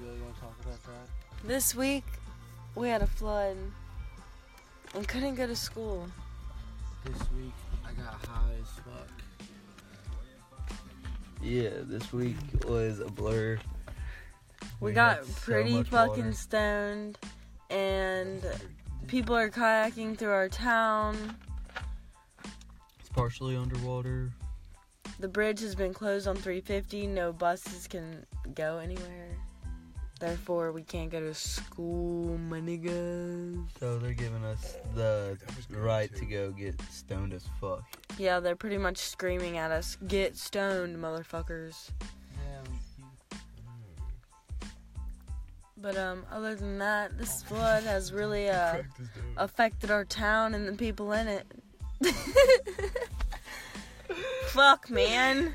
[0.00, 1.46] You really want to talk about that?
[1.46, 2.04] This week,
[2.74, 3.56] we had a flood
[4.94, 6.06] and couldn't go to school.
[7.04, 7.52] This week,
[7.86, 10.68] I got high as fuck.
[11.42, 12.36] Yeah, this week
[12.66, 13.58] was a blur.
[14.80, 16.32] We, We got had so pretty fucking water.
[16.32, 17.18] stoned,
[17.70, 18.42] and
[19.06, 21.36] people are kayaking through our town.
[23.00, 24.30] It's partially underwater.
[25.18, 27.06] The bridge has been closed on 350.
[27.06, 28.24] No buses can
[28.54, 29.36] go anywhere.
[30.20, 33.64] Therefore, we can't go to school, my niggas.
[33.80, 35.38] So they're giving us the
[35.70, 37.82] right to go get stoned as fuck.
[38.18, 41.90] Yeah, they're pretty much screaming at us, "Get stoned, motherfuckers!"
[45.80, 48.82] But um, other than that, this flood has really uh
[49.38, 51.46] affected our town and the people in it.
[54.48, 55.54] Fuck, man.